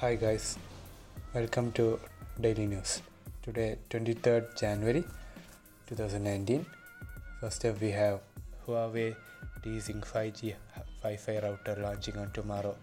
Hi 0.00 0.14
guys, 0.14 0.56
welcome 1.34 1.72
to 1.72 2.00
Daily 2.40 2.66
News. 2.66 3.02
Today, 3.42 3.76
23rd 3.90 4.58
January 4.58 5.04
2019. 5.88 6.64
First 7.38 7.66
up, 7.66 7.78
we 7.82 7.90
have 7.90 8.20
Huawei 8.66 9.14
teasing 9.62 10.00
5G 10.00 10.54
Wi 11.02 11.16
Fi 11.18 11.38
router 11.40 11.76
launching 11.82 12.16
on 12.16 12.30
tomorrow 12.30 12.74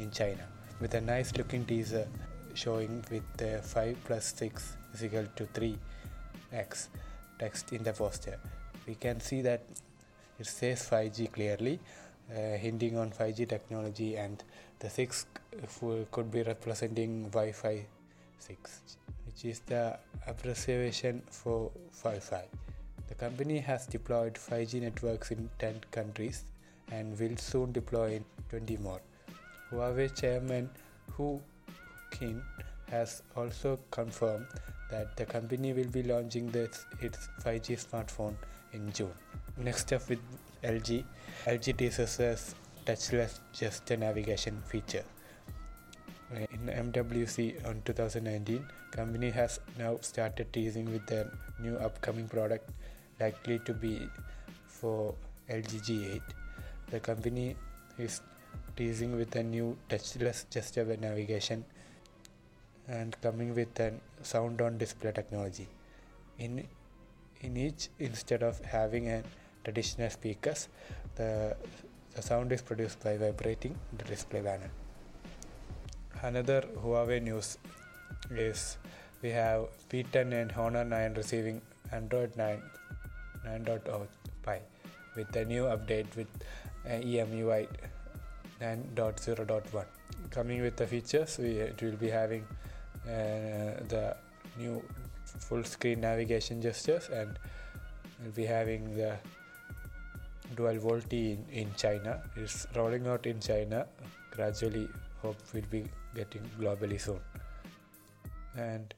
in 0.00 0.10
China 0.10 0.48
with 0.80 0.94
a 0.94 1.00
nice 1.00 1.32
looking 1.36 1.64
teaser 1.64 2.08
showing 2.54 3.04
with 3.08 3.22
the 3.36 3.62
5 3.62 3.96
plus 4.04 4.34
6 4.36 4.76
is 4.94 5.04
equal 5.04 5.28
to 5.36 5.44
3x 5.44 6.88
text 7.38 7.72
in 7.72 7.84
the 7.84 7.92
poster. 7.92 8.36
We 8.84 8.96
can 8.96 9.20
see 9.20 9.42
that 9.42 9.62
it 10.40 10.46
says 10.48 10.88
5G 10.90 11.30
clearly, 11.30 11.78
Uh, 12.30 12.58
hinting 12.58 12.98
on 12.98 13.10
5G 13.10 13.48
technology, 13.48 14.16
and 14.16 14.44
the 14.80 14.90
6 14.90 15.24
could 16.10 16.30
be 16.30 16.42
representing 16.42 17.22
Wi 17.30 17.52
Fi 17.52 17.86
6, 18.38 18.80
which 19.24 19.46
is 19.46 19.60
the 19.60 19.98
abbreviation 20.26 21.22
for 21.30 21.70
Wi 22.02 22.18
Fi. 22.18 22.44
The 23.08 23.14
company 23.14 23.60
has 23.60 23.86
deployed 23.86 24.34
5G 24.34 24.82
networks 24.82 25.30
in 25.30 25.48
10 25.58 25.80
countries 25.90 26.44
and 26.92 27.18
will 27.18 27.36
soon 27.38 27.72
deploy 27.72 28.16
in 28.16 28.24
20 28.50 28.76
more. 28.76 29.00
Huawei 29.72 30.14
chairman 30.14 30.68
Hu 31.12 31.40
Qin 32.10 32.42
has 32.90 33.22
also 33.36 33.78
confirmed 33.90 34.46
that 34.90 35.16
the 35.16 35.24
company 35.24 35.72
will 35.72 35.88
be 35.88 36.02
launching 36.02 36.50
this, 36.50 36.84
its 37.00 37.28
5G 37.42 37.82
smartphone 37.86 38.34
in 38.74 38.92
June. 38.92 39.12
Next 39.56 39.92
up 39.92 40.08
with 40.08 40.20
LG, 40.62 41.04
LG 41.46 41.76
teases 41.76 42.54
touchless 42.84 43.38
gesture 43.52 43.96
navigation 43.96 44.60
feature. 44.66 45.04
In 46.34 46.92
MWC 46.92 47.66
on 47.66 47.80
2019, 47.84 48.66
company 48.90 49.30
has 49.30 49.60
now 49.78 49.96
started 50.00 50.52
teasing 50.52 50.90
with 50.92 51.06
their 51.06 51.30
new 51.60 51.76
upcoming 51.76 52.28
product 52.28 52.68
likely 53.20 53.60
to 53.60 53.72
be 53.72 54.08
for 54.66 55.14
LG 55.48 55.80
G8. 55.86 56.22
The 56.90 57.00
company 57.00 57.56
is 57.98 58.20
teasing 58.76 59.16
with 59.16 59.34
a 59.36 59.42
new 59.42 59.76
touchless 59.88 60.44
gesture 60.50 60.84
navigation 61.00 61.64
and 62.88 63.20
coming 63.20 63.54
with 63.54 63.78
a 63.80 63.92
sound 64.22 64.60
on 64.60 64.78
display 64.78 65.12
technology. 65.12 65.68
In 66.38 66.66
in 67.40 67.56
each 67.56 67.88
instead 67.98 68.42
of 68.42 68.60
having 68.64 69.08
a 69.08 69.22
traditional 69.68 70.10
speakers, 70.10 70.68
the 71.16 71.56
the 72.14 72.22
sound 72.22 72.52
is 72.56 72.62
produced 72.62 73.04
by 73.04 73.16
vibrating 73.16 73.74
the 73.96 74.04
display 74.04 74.40
panel. 74.40 74.70
Another 76.22 76.62
Huawei 76.84 77.22
news 77.22 77.58
is 78.30 78.78
we 79.22 79.30
have 79.30 79.66
P10 79.90 80.32
and 80.40 80.52
Honor 80.52 80.84
9 80.84 81.14
receiving 81.14 81.60
Android 81.92 82.36
9 82.36 82.62
9.0 83.46 84.06
Pie 84.42 84.62
with 85.16 85.30
the 85.36 85.44
new 85.44 85.64
update 85.74 86.16
with 86.16 86.26
uh, 86.86 86.98
EMUI 87.12 87.68
9.0.1 88.60 89.84
coming 90.30 90.60
with 90.62 90.76
the 90.76 90.86
features 90.86 91.38
we 91.38 91.50
it 91.70 91.80
will 91.82 92.00
be 92.04 92.10
having 92.10 92.44
uh, 93.06 93.78
the 93.94 94.16
new 94.58 94.82
full 95.24 95.62
screen 95.62 96.00
navigation 96.00 96.60
gestures 96.60 97.08
and 97.10 97.38
we'll 98.20 98.32
be 98.32 98.44
having 98.44 98.96
the 98.96 99.12
dual 100.56 100.74
VoLTE 100.74 101.12
in, 101.12 101.44
in 101.52 101.74
China 101.76 102.20
it's 102.36 102.66
rolling 102.74 103.06
out 103.06 103.26
in 103.26 103.40
China 103.40 103.86
gradually 104.30 104.88
hope 105.22 105.36
will 105.52 105.68
be 105.70 105.84
getting 106.14 106.42
globally 106.58 107.00
soon 107.00 107.20
and 108.56 108.94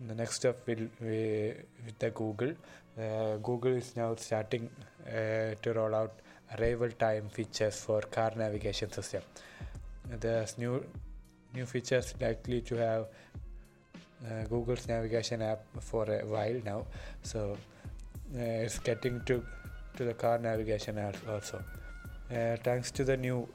the 0.00 0.14
next 0.14 0.36
step 0.36 0.66
will 0.66 0.86
be 1.00 1.54
with 1.84 1.98
the 1.98 2.10
Google. 2.10 2.52
Uh, 2.98 3.36
Google 3.36 3.72
is 3.72 3.96
now 3.96 4.14
starting 4.16 4.68
uh, 5.06 5.54
to 5.62 5.72
roll 5.74 5.94
out 5.94 6.12
arrival 6.58 6.90
time 6.90 7.28
features 7.28 7.80
for 7.80 8.00
car 8.02 8.32
navigation 8.36 8.90
system. 8.90 9.22
There's 10.20 10.58
new 10.58 10.84
new 11.54 11.66
features 11.66 12.14
likely 12.20 12.60
to 12.62 12.76
have 12.76 13.06
uh, 14.26 14.44
Google's 14.48 14.88
navigation 14.88 15.42
app 15.42 15.64
for 15.80 16.04
a 16.10 16.26
while 16.26 16.60
now, 16.64 16.86
so 17.22 17.56
uh, 18.36 18.38
it's 18.38 18.78
getting 18.78 19.22
to 19.26 19.44
to 19.96 20.04
the 20.04 20.14
car 20.14 20.38
navigation 20.38 20.98
also. 21.28 21.62
Uh, 22.30 22.56
thanks 22.64 22.90
to 22.90 23.04
the 23.04 23.16
new 23.16 23.48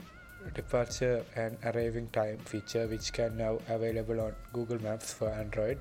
departure 0.54 1.24
and 1.36 1.58
arriving 1.66 2.08
time 2.10 2.38
feature, 2.40 2.88
which 2.88 3.12
can 3.12 3.38
now 3.38 3.60
available 3.68 4.22
on 4.22 4.34
Google 4.54 4.82
Maps 4.82 5.14
for 5.14 5.30
Android 5.30 5.80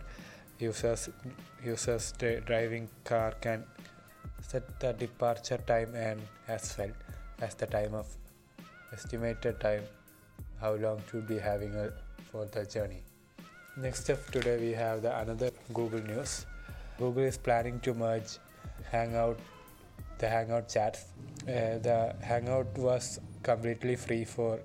users 0.59 1.09
users 1.65 2.13
driving 2.47 2.89
car 3.05 3.33
can 3.41 3.65
set 4.41 4.81
the 4.81 4.93
departure 4.93 5.59
time 5.67 5.95
and 5.95 6.21
as 6.49 6.77
well 6.79 6.91
as 7.41 7.55
the 7.55 7.67
time 7.67 7.95
of 7.95 8.07
estimated 8.93 9.61
time 9.61 9.85
how 10.61 10.73
long 10.75 11.01
to 11.11 11.21
be 11.21 11.39
having 11.39 11.75
a, 11.75 11.93
for 12.31 12.45
the 12.47 12.65
journey 12.65 13.03
next 13.77 14.11
up 14.11 14.25
today 14.31 14.57
we 14.59 14.73
have 14.73 15.03
the 15.03 15.13
another 15.21 15.51
google 15.73 16.01
news 16.01 16.47
google 16.99 17.23
is 17.23 17.39
planning 17.39 17.79
to 17.81 17.95
merge 17.95 18.39
hangout 18.91 19.39
the 20.19 20.29
hangout 20.29 20.69
chats 20.69 21.07
uh, 21.49 21.79
the 21.79 22.15
hangout 22.21 22.77
was 22.77 23.21
completely 23.43 23.97
free 23.97 24.25
for 24.25 24.61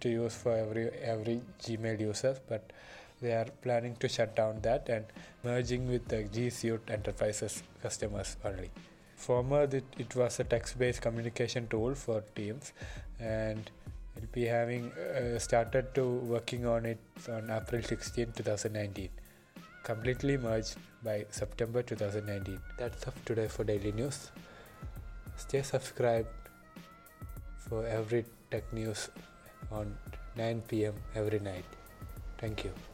to 0.00 0.08
use 0.08 0.34
for 0.34 0.56
every 0.56 0.88
every 1.00 1.40
gmail 1.62 2.00
users, 2.00 2.40
but 2.48 2.72
they 3.20 3.32
are 3.32 3.46
planning 3.62 3.94
to 4.00 4.08
shut 4.08 4.34
down 4.34 4.60
that 4.62 4.88
and 4.88 5.04
merging 5.44 5.86
with 5.88 6.08
the 6.08 6.24
G 6.24 6.50
Suite 6.50 6.88
Enterprises 6.88 7.62
customers 7.82 8.36
only. 8.44 8.70
Former, 9.14 9.62
it, 9.62 9.84
it 9.96 10.16
was 10.16 10.40
a 10.40 10.44
text 10.44 10.76
based 10.78 11.00
communication 11.00 11.68
tool 11.68 11.94
for 11.94 12.24
Teams 12.34 12.72
and 13.20 13.70
will 14.16 14.28
be 14.32 14.44
having 14.44 14.90
uh, 14.90 15.38
started 15.38 15.94
to 15.94 16.04
working 16.04 16.66
on 16.66 16.84
it 16.84 16.98
on 17.28 17.48
April 17.48 17.80
16, 17.80 18.32
2019. 18.32 19.08
Completely 19.84 20.36
merged 20.36 20.76
by 21.04 21.24
September 21.30 21.82
2019. 21.82 22.60
That's 22.76 23.06
all 23.06 23.14
today 23.24 23.46
for 23.46 23.62
daily 23.62 23.92
news. 23.92 24.32
Stay 25.42 25.62
subscribed 25.62 26.30
for 27.58 27.84
every 27.84 28.24
tech 28.50 28.72
news 28.72 29.10
on 29.72 29.98
9 30.36 30.62
pm 30.68 30.94
every 31.18 31.40
night. 31.40 31.66
Thank 32.38 32.62
you. 32.64 32.91